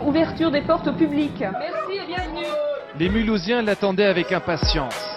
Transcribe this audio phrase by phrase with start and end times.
[0.00, 1.40] Ouverture des portes au public.
[1.40, 2.46] Merci et bienvenue.
[2.98, 5.15] Les Mulhousiens l'attendaient avec impatience.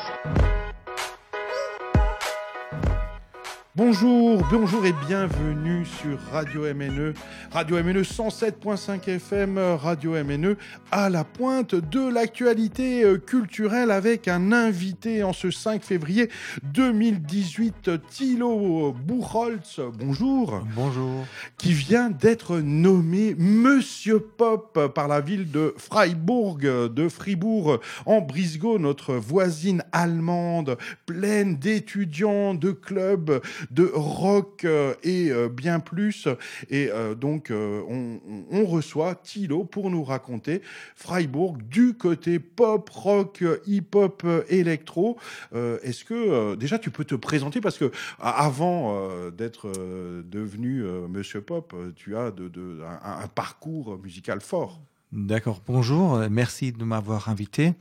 [3.79, 7.13] Bonjour, bonjour et bienvenue sur Radio MNE,
[7.49, 10.57] Radio MNE 107.5 FM, Radio MNE
[10.91, 16.29] à la pointe de l'actualité euh, culturelle avec un invité en ce 5 février
[16.63, 20.61] 2018, Thilo Buchholz, bonjour.
[20.75, 21.25] Bonjour.
[21.57, 28.77] Qui vient d'être nommé Monsieur Pop par la ville de Freiburg, de Fribourg, en Brisgau,
[28.77, 33.39] notre voisine allemande, pleine d'étudiants, de clubs,
[33.71, 36.27] de rock euh, et euh, bien plus.
[36.69, 40.61] Et euh, donc, on, reçoit Thilo pour nous raconter
[40.95, 45.17] Freiburg du côté pop, rock, hip-hop, électro.
[45.53, 47.61] Est-ce que déjà tu peux te présenter?
[47.61, 49.71] Parce que avant d'être
[50.23, 54.81] devenu Monsieur Pop, tu as de, un, parcours musical fort.
[55.11, 55.61] D'accord.
[55.65, 56.19] Bonjour.
[56.29, 57.73] Merci de m'avoir invité.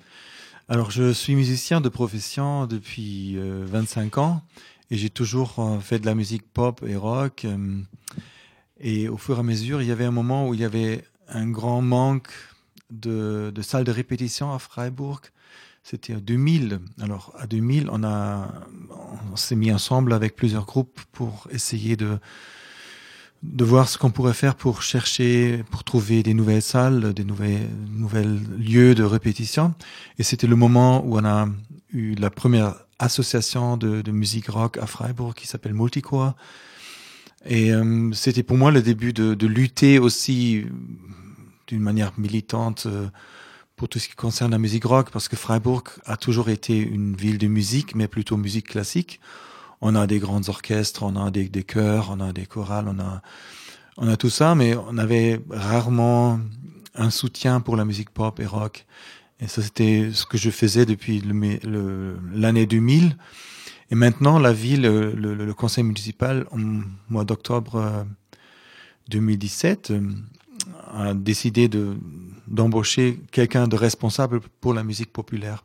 [0.68, 4.42] Alors, je suis musicien de profession depuis 25 ans
[4.90, 7.44] et j'ai toujours euh, fait de la musique pop et rock.
[7.44, 7.80] Euh,
[8.80, 11.04] et au fur et à mesure, il y avait un moment où il y avait
[11.28, 12.30] un grand manque
[12.90, 15.20] de, salles de répétition à Freiburg.
[15.82, 16.80] C'était en 2000.
[17.00, 18.48] Alors, à 2000, on, a,
[19.32, 22.18] on s'est mis ensemble avec plusieurs groupes pour essayer de,
[23.42, 27.68] de voir ce qu'on pourrait faire pour chercher, pour trouver des nouvelles salles, des nouvelles,
[27.90, 29.74] nouvelles lieux de répétition.
[30.18, 31.48] Et c'était le moment où on a
[31.92, 36.34] eu la première association de, musique rock à Freiburg qui s'appelle Multicore.
[37.46, 40.66] Et euh, c'était pour moi le début de, de lutter aussi
[41.68, 43.08] d'une manière militante euh,
[43.76, 47.14] pour tout ce qui concerne la musique rock, parce que Freiburg a toujours été une
[47.14, 49.20] ville de musique, mais plutôt musique classique.
[49.80, 52.98] On a des grands orchestres, on a des, des chœurs, on a des chorales, on
[52.98, 53.22] a,
[53.96, 56.40] on a tout ça, mais on avait rarement
[56.96, 58.84] un soutien pour la musique pop et rock.
[59.40, 61.22] Et ça, c'était ce que je faisais depuis
[62.34, 63.16] l'année 2000.
[63.90, 66.58] Et maintenant, la ville, le, le, conseil municipal, au
[67.08, 68.04] mois d'octobre
[69.08, 70.00] 2017, euh,
[70.92, 71.96] a décidé de
[72.46, 75.64] d'embaucher quelqu'un de responsable pour la musique populaire.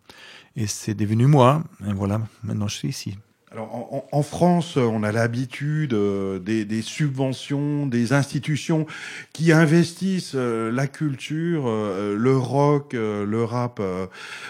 [0.55, 1.63] Et c'est devenu moi.
[1.87, 3.15] Et voilà, maintenant je suis ici.
[3.53, 8.87] Alors, en, France, on a l'habitude euh, des, subventions, des institutions
[9.31, 13.79] qui investissent euh, la culture, euh, le rock, le rap,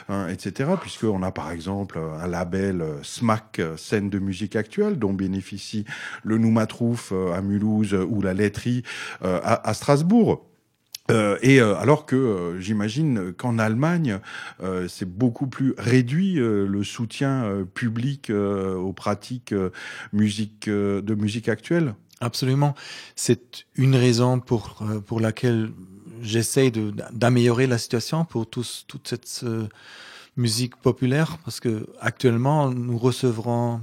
[0.07, 0.69] hein, etc.
[0.79, 5.83] Puisqu'on a par exemple un label SMAC, scène de musique actuelle, dont bénéficie
[6.23, 8.83] le Noumatrouf à Mulhouse ou la laiterie
[9.21, 10.45] à Strasbourg.
[11.11, 14.19] Euh, et euh, alors que euh, j'imagine qu'en Allemagne,
[14.87, 19.53] c'est beaucoup plus réduit le soutien public aux pratiques
[20.13, 21.95] musique, de musique actuelle.
[22.21, 22.75] Absolument.
[23.15, 25.71] C'est une raison pour, pour laquelle
[26.21, 26.71] j'essaie
[27.11, 29.45] d'améliorer la situation pour tous, toute cette
[30.37, 33.81] musique populaire, parce que actuellement, nous recevrons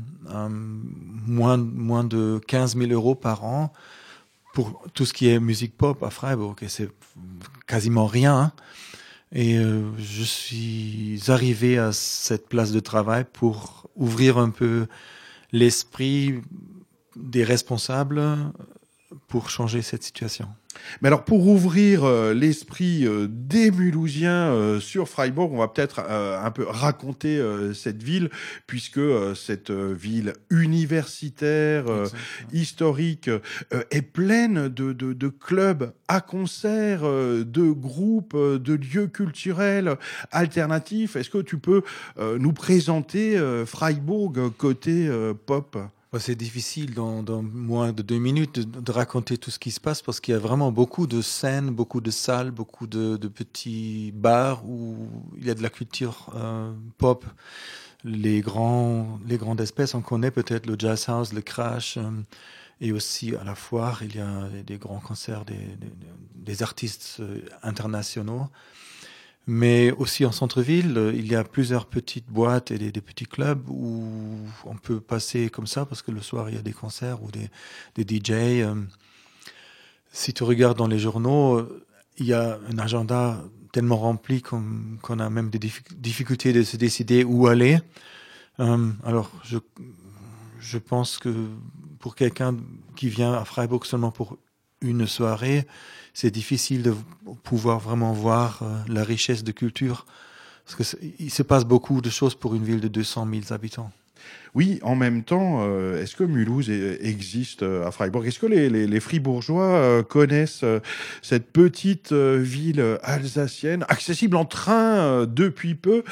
[1.26, 3.72] moins, moins de 15 000 euros par an
[4.52, 6.88] pour tout ce qui est musique pop à Freiburg, et c'est
[7.66, 8.36] quasiment rien.
[8.36, 8.52] Hein.
[9.32, 14.86] Et euh, je suis arrivé à cette place de travail pour ouvrir un peu
[15.52, 16.40] l'esprit
[17.16, 18.22] des responsables
[19.28, 20.48] pour changer cette situation.
[21.00, 26.00] Mais alors, pour ouvrir euh, l'esprit euh, des Mulhousiens euh, sur Freiburg, on va peut-être
[26.00, 27.40] un peu raconter
[27.74, 28.30] cette ville,
[28.66, 29.00] puisque
[29.34, 31.84] cette ville universitaire,
[32.52, 33.30] historique,
[33.90, 39.96] est pleine de, de, de, clubs à concert, de groupes, de lieux culturels
[40.30, 41.16] alternatifs.
[41.16, 41.82] Est-ce que tu peux
[42.18, 45.10] nous présenter Freiburg côté
[45.46, 45.76] pop?
[46.18, 50.18] C'est difficile dans, moins de deux minutes de, raconter tout ce qui se passe parce
[50.18, 55.08] qu'il y a vraiment beaucoup de scènes, beaucoup de salles, beaucoup de, petits bars où
[55.38, 57.24] il y a de la culture euh, pop.
[58.02, 62.10] Les, grands, les grandes espèces, on connaît peut-être le Jazz House, le Crash, euh,
[62.80, 68.48] et aussi à la foire, il y a des grands concerts des, artistes euh, internationaux.
[69.52, 73.68] Mais aussi en centre-ville, euh, il y a plusieurs petites boîtes et des, petits clubs
[73.68, 77.20] où on peut passer comme ça parce que le soir il y a des concerts
[77.24, 77.50] ou des,
[77.96, 78.30] des DJ.
[78.30, 78.76] Euh.
[80.12, 81.84] Si tu regardes dans les journaux, euh,
[82.18, 83.42] il y a un agenda
[83.72, 87.80] tellement rempli qu'on a même des difficultés de se décider où aller.
[88.58, 89.58] alors, je,
[90.60, 91.48] je pense que
[91.98, 92.56] pour quelqu'un
[92.94, 94.38] qui vient à Freiburg seulement pour
[94.80, 95.66] une soirée,
[96.14, 96.94] c'est difficile de
[97.42, 100.06] pouvoir vraiment voir euh, la richesse de culture.
[100.64, 103.90] Parce qu'il se passe beaucoup de choses pour une ville de 200 000 habitants.
[104.54, 105.64] Oui, en même temps,
[105.94, 108.26] est-ce que Mulhouse existe euh, à Freiburg?
[108.26, 110.64] Est-ce que les, Fribourgeois connaissent
[111.22, 116.02] cette petite ville alsacienne, accessible en train depuis peu?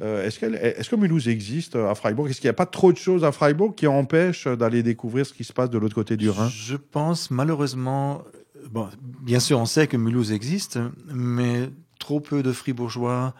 [0.00, 2.28] Est-ce que Mulhouse existe à Freiburg?
[2.28, 5.32] Est-ce qu'il n'y a pas trop de choses à Freiburg qui empêchent d'aller découvrir ce
[5.32, 6.48] qui se passe de l'autre côté du Rhin?
[6.48, 8.88] Je pense malheureusement, euh, bon,
[9.22, 10.78] bien sûr, on sait que Mulhouse existe,
[11.12, 13.34] mais trop peu de Fribourgeois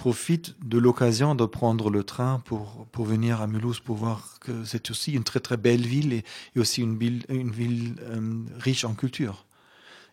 [0.00, 4.64] profitent de l'occasion de prendre le train pour, pour venir à Mulhouse pour voir que
[4.64, 6.24] c'est aussi une très très belle ville et,
[6.56, 9.44] et aussi une ville, une ville euh, riche en culture.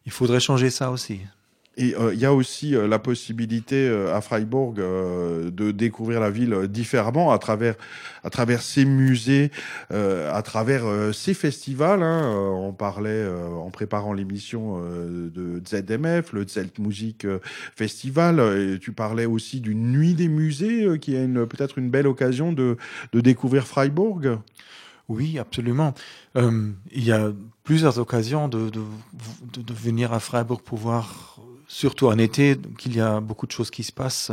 [0.05, 1.21] Il faudrait changer ça aussi.
[1.77, 6.31] Et euh, il y a aussi euh, la possibilité euh, à Freiburg de découvrir la
[6.31, 7.75] ville différemment à travers,
[8.23, 9.51] à travers ses musées,
[9.91, 12.01] à travers ses festivals.
[12.01, 12.33] Hein.
[12.33, 17.39] On parlait en préparant l'émission de ZMF, le Zeltmusik euh,
[17.75, 18.39] Festival.
[18.39, 22.77] Et tu parlais aussi d'une nuit des musées qui est peut-être une belle occasion de,
[23.13, 24.39] de découvrir Freiburg.
[25.09, 25.93] Oui, absolument.
[26.35, 27.31] Euh, il y a
[27.63, 28.81] plusieurs occasions de, de,
[29.61, 31.26] de venir à Freiburg pour voir,
[31.77, 34.31] surtout en été, qu'il y a beaucoup de choses qui se passent.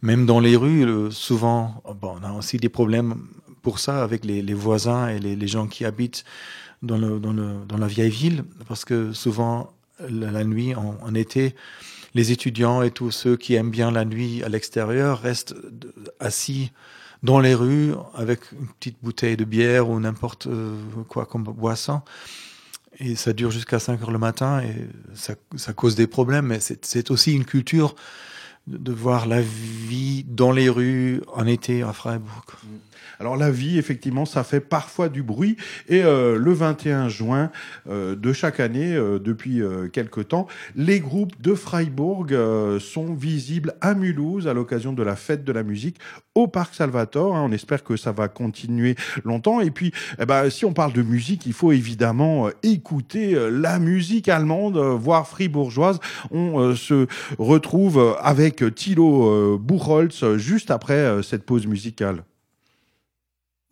[0.00, 3.26] Même dans les rues, souvent, on a aussi des problèmes
[3.60, 6.24] pour ça avec les, voisins et les, gens qui habitent
[6.80, 9.74] dans, la vieille ville, parce que souvent,
[10.08, 11.54] la, nuit, en, en été,
[12.14, 15.54] les étudiants et tous ceux qui aiment bien la nuit à l'extérieur restent
[16.18, 16.72] assis
[17.22, 20.74] dans les rues avec une petite bouteille de bière ou n'importe euh,
[21.08, 22.00] quoi comme boisson.
[22.98, 26.46] Et ça dure jusqu'à 5 heures le matin et ça, ça cause des problèmes.
[26.46, 27.94] Mais c'est c'est aussi une culture
[28.66, 32.44] de, voir la vie dans les rues en été à Freiburg.
[33.18, 35.56] Alors la vie, effectivement, ça fait parfois du bruit.
[35.88, 37.50] Et euh, le 21 juin
[37.88, 42.28] euh, de chaque année, euh, depuis euh, quelque temps, les groupes de Freiburg
[42.80, 45.98] sont visibles à Mulhouse à l'occasion de la fête de la musique
[46.34, 47.36] au Parc Salvatore.
[47.36, 47.44] hein.
[47.44, 49.60] On espère que ça va continuer longtemps.
[49.60, 54.28] Et puis, eh ben, si on parle de musique, il faut évidemment écouter la musique
[54.28, 55.98] allemande, voire fribourgeoise.
[56.30, 57.06] On se
[57.38, 58.14] retrouve euh,
[58.50, 62.24] avec Thilo euh, Buchholz euh, juste après euh, cette pause musicale.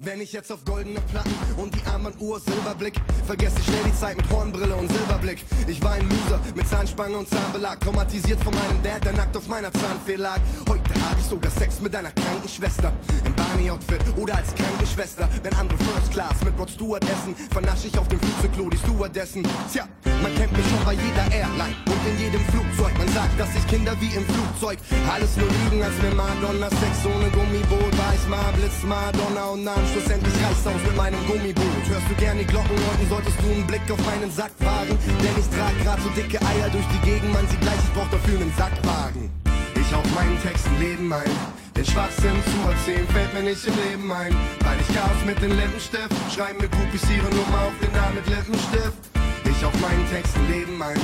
[0.00, 2.94] Wenn ich jetzt auf goldene Platten und die Armbanduhr Silberblick,
[3.26, 5.44] vergesse ich schnell die Zeit mit Hornbrille und Silberblick.
[5.66, 9.48] Ich war ein Loser mit Zahnspange und Zahnbelag, traumatisiert von meinem Dad, der nackt auf
[9.48, 10.38] meiner Zahnfee lag.
[10.69, 12.92] Heute hab ich sogar Sex mit einer kranken Schwester,
[13.24, 15.28] im Barney-Outfit oder als kranke Schwester.
[15.42, 19.42] Wenn andere First Class mit Rod Stewart essen, vernasche ich auf dem Flugzeugklo die Stewardessen.
[19.72, 19.88] Tja,
[20.23, 22.97] man kennt mich schon bei jeder Airline und in jedem Flugzeug.
[22.99, 24.79] Man sagt, dass ich Kinder wie im Flugzeug
[25.11, 29.82] alles nur lügen, als mir Madonna Sex ohne Gummiboot ich mal Blitz, Madonna und nahm
[29.93, 31.85] schlussendlich reicht's aus mit meinem Gummiboot.
[31.88, 35.35] Hörst du gern die Glocken läuten, solltest du einen Blick auf meinen Sack wagen, denn
[35.38, 38.41] ich trag grad so dicke Eier durch die Gegend, man sieht gleich, ich brauch dafür
[38.41, 39.31] einen Sackwagen.
[39.75, 41.31] Ich hauch meinen Texten Leben ein.
[41.76, 44.35] Den Schwachsinn zu erzählen fällt mir nicht im Leben ein.
[44.61, 48.26] Weil ich Chaos mit den Lippenstift, schreiben mir Groupies ihre Nummer auf den Namen mit
[48.26, 49.18] Lippenstift.
[49.58, 50.96] Ich auf meinen Texten Leben ein.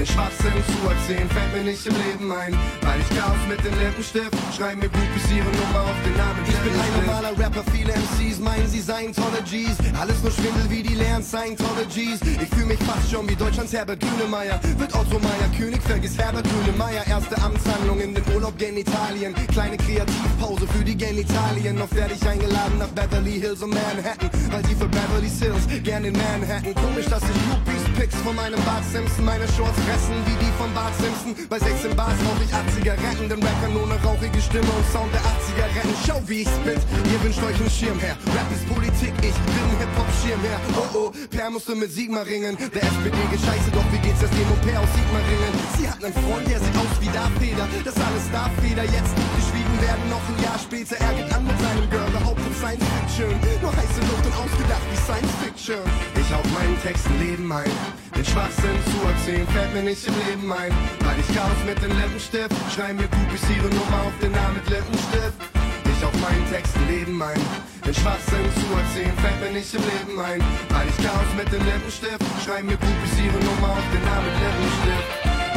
[0.00, 2.56] Den Schwachsinn zu erzählen fällt mir nicht im Leben ein.
[2.80, 6.56] Weil ich Chaos mit den Lippenstift, schreiben mir Groupies ihre Nummer auf den Namen Ich
[6.56, 9.76] bin ein normaler Rapper, viele MCs meinen sie Scientologies.
[10.00, 12.20] Alles nur Schwindel wie die leeren Scientologies.
[12.24, 14.58] Ich fühl mich fast schon wie Deutschlands Herbert Grünemeyer.
[14.78, 17.06] Wird Otto Meier König, vergiss Herbert Grünemeyer.
[17.06, 19.34] Erste Amtshandlung in den Urlaub gen Italien.
[19.52, 21.76] Kleine Kreativpause für die Genitalien.
[21.76, 24.30] Noch werde ich eingeladen nach Beverly Hills und Manhattan.
[24.50, 26.74] Weil sie für Beverly Hills gern in Manhattan.
[26.74, 29.26] Komisch, dass ich Groupies Pics von meinem Bart Simpson.
[29.26, 31.34] Meine Shorts fressen wie die von Bart Simpson.
[31.48, 33.28] Bei 16 Bars rauch ich 8 Zigaretten.
[33.28, 35.94] Den Rappern ohne rauchige Stimme und Sound der 8 Zigaretten.
[36.06, 36.82] Schau wie ich spit.
[37.10, 38.16] Ihr wünscht euch einen Schirmherr.
[38.34, 40.60] Rap ist Politik, ich bin Hip-Hop-Schirmherr.
[40.78, 42.56] Oh oh, Per musste mit Sigmar ringen.
[42.56, 45.52] Der SPD gescheiße, doch wie geht's das Demo Per aus Sigmar ringen?
[45.78, 47.66] Sie hat einen Freund, der sieht aus wie Darth Vader.
[47.84, 48.84] Das alles Darth Vader.
[48.84, 50.96] Jetzt geschwiegen werden, noch ein Jahr später.
[51.00, 53.32] Er geht an mit seinem Girl, behauptet Science Fiction.
[53.62, 55.82] Nur heiße Luft und ausgedacht wie Science Fiction.
[56.16, 57.72] Ich hauch meinen Texten Leben ein.
[58.14, 60.72] Den Schwachsinn zu erzählen fällt mir nicht im Leben ein.
[61.04, 65.38] Weil ich Chaos mit dem Lippenstift, schreib mir ihre Nummer auf den Namen mit Lippenstift.
[65.84, 67.40] Ich auf meinen Texten Leben ein.
[67.84, 70.40] Den Schwachsinn zu erzählen fällt mir nicht im Leben ein.
[70.70, 75.08] Weil ich Chaos mit dem Lippenstift, schreib mir ihre Nummer auf den Namen mit Lippenstift.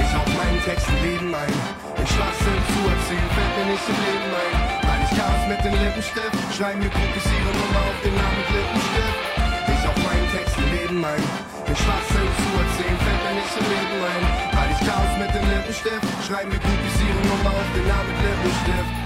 [0.04, 1.54] Ich auf meinen Texten Leben ein.
[1.96, 2.83] Den Schwachsinn zu
[3.74, 4.56] nicht im Leben ein.
[4.86, 9.20] Weil ich Chaos mit dem Lippenstift, schreib mir Groupies ihre Nummer auf den Namen Lippenstift.
[9.74, 11.24] Ich auf meinen Texten Leben ein.
[11.66, 14.24] Den Schwachsinn zu erzählen fällt mir nicht im Leben ein.
[14.54, 19.03] Weil ich Chaos mit dem Lippenstift, schreib mir Groupies ihre Nummer auf den Namen Lippenstift.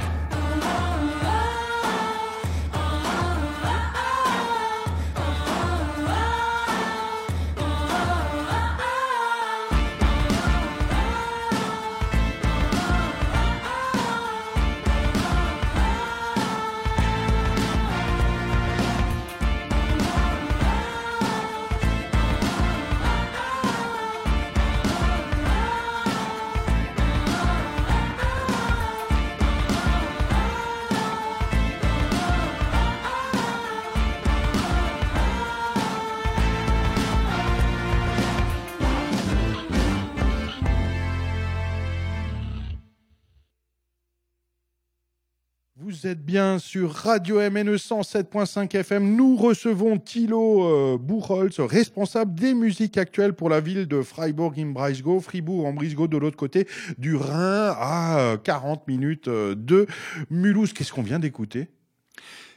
[46.07, 49.17] Êtes bien sur Radio MNE 107.5 FM.
[49.17, 54.71] Nous recevons Thilo euh, Buchholz, responsable des musiques actuelles pour la ville de Freiburg im
[54.71, 56.65] Breisgau, Fribourg en Brisgau de l'autre côté
[56.97, 59.85] du Rhin à 40 euh, minutes euh, de
[60.29, 60.71] Mulhouse.
[60.71, 61.67] Qu'est-ce qu'on vient d'écouter?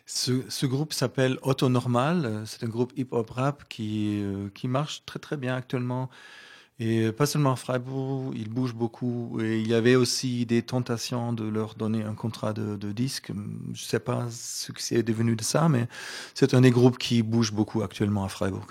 [0.07, 2.45] Ce, ce, groupe s'appelle Auto Normal.
[2.47, 4.23] C'est un groupe hip-hop rap qui,
[4.55, 6.09] qui marche très très bien actuellement.
[6.83, 9.39] Et pas seulement Freiburg, ils bougent beaucoup.
[9.43, 13.33] Et il y avait aussi des tentations de leur donner un contrat de, disque.
[13.75, 15.87] Je ne sais pas ce qui est devenu de ça, mais
[16.35, 18.67] c'est un des groupes qui bouge beaucoup actuellement à Freiburg.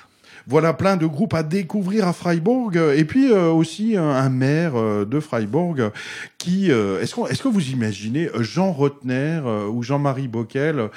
[0.47, 2.75] Voilà plein de groupes à découvrir à Freiburg.
[2.95, 5.91] Et puis euh, aussi un, maire euh, de Freiburg
[6.48, 10.89] Euh, est-ce, que vous imaginez Jean Rotner ou Jean-Marie Bockel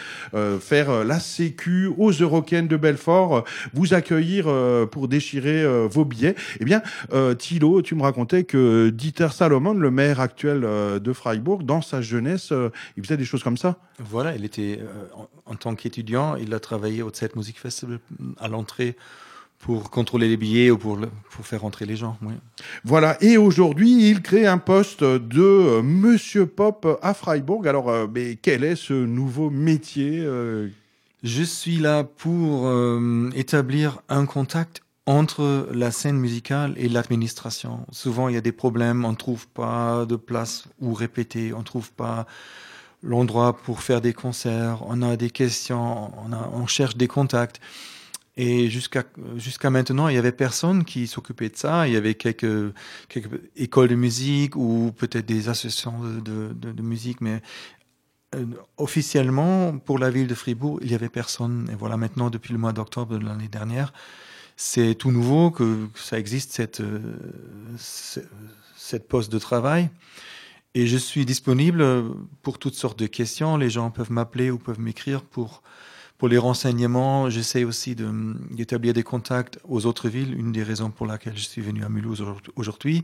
[0.60, 4.46] faire la sécu aux Eurocaines de Belfort, vous accueillir
[4.90, 6.34] pour déchirer vos billets?
[6.60, 6.82] Eh bien,
[7.38, 12.52] Thilo, tu me racontais que Dieter Salomon, le maire actuel de Freiburg, dans sa jeunesse,
[12.96, 13.78] il faisait des choses comme ça.
[13.98, 14.80] Voilà, il était...
[15.16, 17.98] en, en tant qu'étudiant, il a travaillé au Zeit Music Festival
[18.38, 18.96] à l'entrée
[19.62, 20.98] pour contrôler les billets ou pour,
[21.30, 22.18] pour faire rentrer les gens.
[22.20, 22.34] Oui.
[22.84, 27.66] Voilà, et aujourd'hui, il crée un poste de euh, Monsieur Pop à Freiburg.
[27.68, 30.68] Alors, euh, mais quel est ce nouveau métier euh?
[31.22, 37.86] Je suis là pour euh, établir un contact entre la scène musicale et l'administration.
[37.92, 41.60] Souvent, il y a des problèmes, on ne trouve pas de place où répéter, on
[41.60, 42.26] ne trouve pas
[43.04, 47.60] l'endroit pour faire des concerts, on a des questions, on, a, on cherche des contacts.
[48.36, 49.04] Et jusqu'à
[49.36, 51.86] jusqu'à maintenant, il y avait personne qui s'occupait de ça.
[51.86, 52.72] Il y avait quelques
[53.08, 57.42] quelques écoles de musique ou peut-être des associations de, de, musique, mais
[58.34, 58.46] euh,
[58.78, 61.68] officiellement pour la ville de Fribourg, il y avait personne.
[61.70, 63.92] Et voilà, maintenant depuis le mois d'octobre de l'année dernière,
[64.56, 67.00] c'est tout nouveau que, que ça existe cette euh,
[67.76, 69.90] cette poste de travail.
[70.74, 71.84] Et je suis disponible
[72.40, 73.58] pour toutes sortes de questions.
[73.58, 75.62] Les gens peuvent m'appeler ou peuvent m'écrire pour
[76.22, 80.88] pour les renseignements, j'essaie aussi d'établir de, des contacts aux autres villes, une des raisons
[80.88, 82.24] pour laquelle je suis venu à Mulhouse
[82.54, 83.02] aujourd'hui.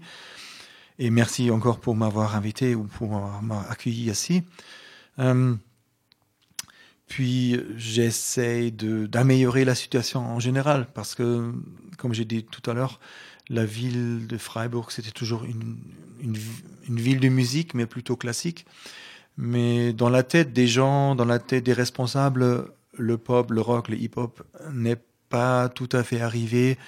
[1.01, 4.45] Et merci encore pour m'avoir invité ou pour m'avoir accueilli ici.
[5.19, 5.57] Euh,
[7.09, 11.53] puis j'essaie d'améliorer la situation en général parce que,
[11.97, 13.01] comme j'ai dit tout à l'heure,
[13.49, 15.77] la ville de Freiburg, c'était toujours une,
[16.89, 18.65] ville de musique, mais plutôt classique.
[19.37, 23.89] Mais dans la tête des gens, dans la tête des responsables, le pop, le rock,
[23.89, 26.79] le hip-hop n'est pas tout à fait arrivé.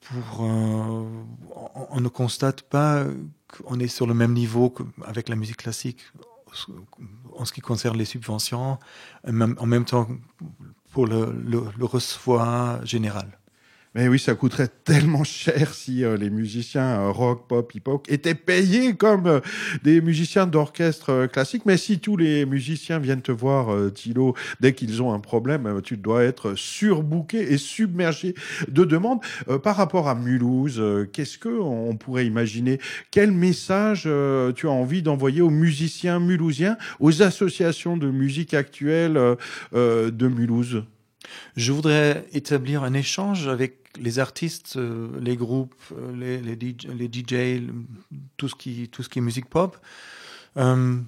[0.00, 3.04] Pour, on ne constate pas
[3.48, 6.00] qu'on est sur le même niveau qu'avec la musique classique
[7.36, 8.78] en ce qui concerne les subventions,
[9.26, 10.08] en même temps
[10.92, 13.38] pour le, le, le recevoir général.
[13.96, 18.34] Mais oui, ça coûterait tellement cher si euh, les musiciens euh, rock, pop, hip-hop étaient
[18.34, 19.40] payés comme euh,
[19.84, 21.62] des musiciens d'orchestre classique.
[21.64, 25.96] Mais si tous les musiciens viennent te voir, Thilo, dès qu'ils ont un problème, tu
[25.96, 28.34] dois être surbooké et submergé
[28.68, 29.20] de demandes.
[29.62, 30.82] par rapport à Mulhouse,
[31.12, 32.80] qu'est-ce que on pourrait imaginer?
[33.10, 34.08] Quel message
[34.56, 39.36] tu as envie d'envoyer aux musiciens mulhousiens, aux associations de musique actuelle
[39.72, 40.84] de Mulhouse?
[41.56, 45.74] Je voudrais établir un échange avec les artistes, euh, les groupes,
[46.14, 46.86] les, les, DJ,
[47.32, 47.62] les
[48.36, 49.78] tout ce qui, tout ce qui est musique pop,
[50.56, 51.00] euh,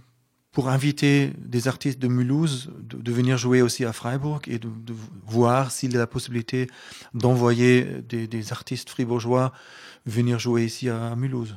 [0.52, 4.68] pour inviter des artistes de Mulhouse de, venir jouer aussi à Freiburg et de,
[5.26, 6.68] voir s'il y a la possibilité
[7.12, 9.52] d'envoyer des, artistes fribourgeois
[10.06, 11.56] venir jouer ici à Mulhouse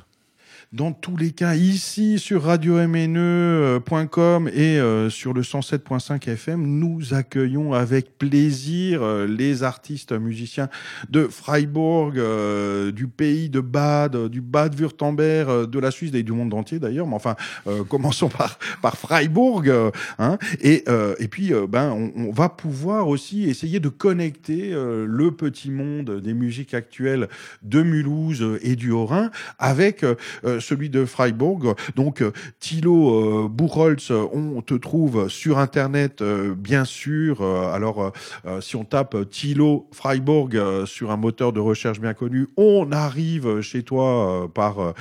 [0.72, 7.74] dans tous les cas ici sur radio-mne.com et euh, sur le 107.5 FM, nous accueillons
[7.74, 10.68] avec plaisir euh, les artistes musiciens
[11.08, 16.30] de Freiburg, euh, du pays de Bade, du Bade-Württemberg, euh, de la Suisse et du
[16.30, 17.08] monde entier d'ailleurs.
[17.08, 17.34] Mais enfin,
[17.66, 19.90] euh, commençons par par Freiburg.
[20.20, 20.84] Hein, et
[21.18, 26.74] et puis ben on, va pouvoir aussi essayer de connecter le petit monde des musiques
[26.74, 27.28] actuelles
[27.62, 30.04] de Mulhouse et du Haut-Rhin avec
[30.60, 31.74] celui de Freiburg.
[31.96, 37.42] Donc, euh, Thilo euh, Buchholz, on te trouve sur Internet, euh, bien sûr.
[37.42, 38.12] alors,
[38.60, 43.82] si on tape Thilo Freiburg sur un moteur de recherche bien connu, on arrive chez
[43.82, 44.94] toi par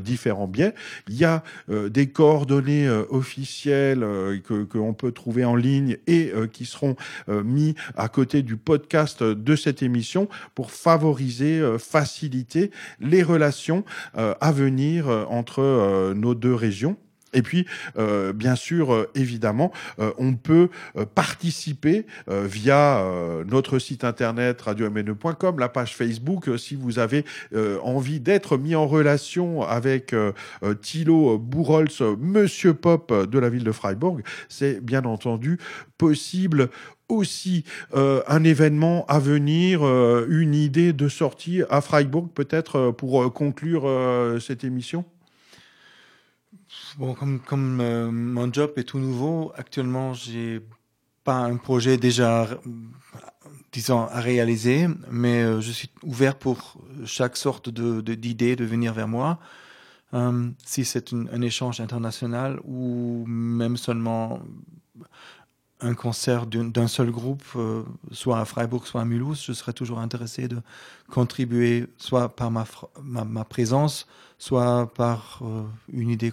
[0.00, 0.74] différents biais.
[1.08, 4.00] Il y a des coordonnées officielles
[4.46, 6.96] que qu'on peut trouver en ligne et qui seront
[7.28, 13.84] mis à côté du podcast de cette émission pour favoriser, faciliter les relations
[14.14, 16.96] à venir euh, entre euh, nos deux régions.
[17.34, 17.66] Et puis,
[17.98, 23.04] euh, bien sûr, euh, évidemment, euh, on peut euh, participer via
[23.46, 27.24] notre site internet radio-mne.com, la page Facebook, si vous avez
[27.82, 30.14] envie d'être mis en relation avec
[30.82, 35.58] Thilo Bourholz, Monsieur Pop de la ville de Freiburg, c'est bien entendu
[35.96, 36.68] possible
[37.08, 39.82] aussi euh, un événement à venir,
[40.28, 43.88] une idée de sortie à Freiburg, peut-être pour conclure
[44.40, 45.04] cette émission?
[47.46, 50.60] Comme, euh, mon job est tout nouveau, actuellement, j'ai
[51.24, 52.48] pas un projet déjà,
[53.72, 58.64] disons, à réaliser, mais euh, je suis ouvert pour chaque sorte de, de, d'idée de
[58.64, 59.38] venir vers moi.
[60.14, 64.40] Euh, si c'est un échange international ou même seulement
[65.80, 70.00] un concert d'un seul groupe, euh, soit à Freiburg, soit à Mulhouse, je serais toujours
[70.00, 70.58] intéressé de
[71.08, 74.06] contribuer soit par ma, présence,
[74.38, 76.32] soit par euh, une idée,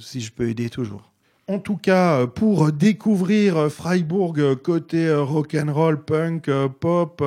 [0.00, 1.10] si je peux aider toujours.
[1.50, 7.24] En tout cas, euh, pour découvrir euh, Freiburg euh, côté rock'n'roll, punk, pop,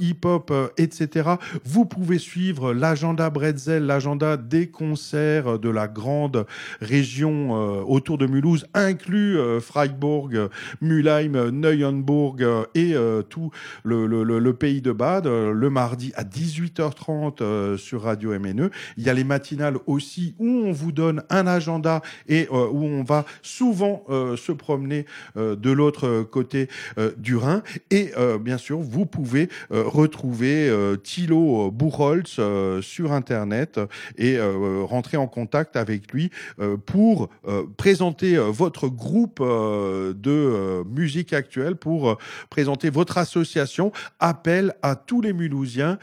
[0.00, 1.30] hip-hop, etc.,
[1.64, 6.46] vous pouvez suivre l'agenda Bretzel, l'agenda des concerts de la grande
[6.80, 7.52] région
[7.88, 10.50] autour de Mulhouse, inclus Freiburg,
[10.80, 12.42] Mülheim, Neuenburg
[12.74, 12.94] et
[13.28, 13.50] tout
[13.84, 18.70] le, pays de Bade, le mardi à 18h30 euh, sur Radio MNE.
[18.96, 23.02] Il y a les matinales aussi où on vous donne un agenda et où on
[23.02, 23.24] va
[23.60, 25.04] souvent euh, se promener
[25.36, 27.62] euh, de l'autre côté euh, du Rhin.
[27.90, 30.70] Et bien sûr, vous pouvez retrouver
[31.02, 32.40] Thilo Buchholz
[32.80, 33.80] sur Internet
[34.16, 36.30] et rentrer en contact avec lui
[36.86, 37.28] pour
[37.76, 43.92] présenter votre groupe de musique actuelle, pour présenter votre association.
[44.18, 45.98] Appel à tous les Mulhousiens,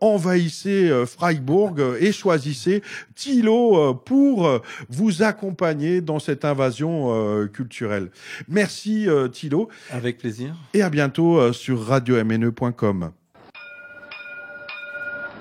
[0.00, 2.82] envahissez Freiburg et choisissez
[3.14, 8.10] Thilo pour vous accompagner dans cette invasion euh, culturelle.
[8.48, 10.54] Merci euh, Thilo Avec plaisir.
[10.74, 13.10] et à bientôt euh, sur radiomne.com.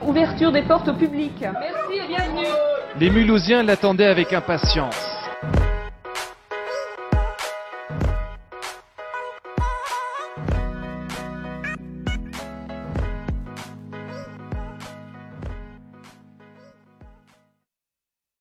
[0.01, 1.33] Ouverture des portes au public.
[1.41, 2.47] Merci et bienvenue.
[2.99, 5.18] Les Mulhousiens l'attendaient avec impatience.